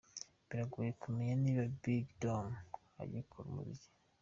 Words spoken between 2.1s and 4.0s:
Dom agikora umuziki.